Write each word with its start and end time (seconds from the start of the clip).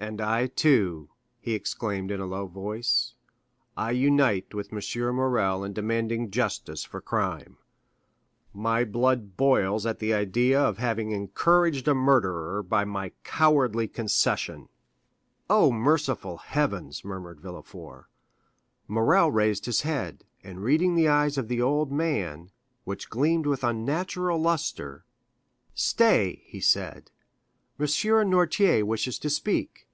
"And 0.00 0.20
I, 0.20 0.46
too," 0.46 1.10
he 1.40 1.54
exclaimed 1.54 2.12
in 2.12 2.20
a 2.20 2.24
low 2.26 2.46
voice, 2.46 3.14
"I 3.76 3.90
unite 3.90 4.54
with 4.54 4.72
M. 4.72 4.80
Morrel 5.16 5.64
in 5.64 5.72
demanding 5.72 6.30
justice 6.30 6.84
for 6.84 7.00
crime; 7.00 7.58
my 8.54 8.84
blood 8.84 9.36
boils 9.36 9.86
at 9.86 9.98
the 9.98 10.14
idea 10.14 10.60
of 10.62 10.78
having 10.78 11.10
encouraged 11.10 11.88
a 11.88 11.96
murderer 11.96 12.62
by 12.62 12.84
my 12.84 13.10
cowardly 13.24 13.88
concession." 13.88 14.68
"Oh, 15.50 15.72
merciful 15.72 16.36
Heavens!" 16.36 17.04
murmured 17.04 17.40
Villefort. 17.40 18.06
Morrel 18.86 19.32
raised 19.32 19.66
his 19.66 19.80
head, 19.80 20.22
and 20.44 20.62
reading 20.62 20.94
the 20.94 21.08
eyes 21.08 21.36
of 21.36 21.48
the 21.48 21.60
old 21.60 21.90
man, 21.90 22.52
which 22.84 23.10
gleamed 23.10 23.46
with 23.46 23.64
unnatural 23.64 24.38
lustre,— 24.40 25.04
"Stay," 25.74 26.40
he 26.44 26.60
said, 26.60 27.10
"M. 27.80 27.86
Noirtier 28.30 28.84
wishes 28.86 29.18
to 29.18 29.28
speak." 29.28 29.86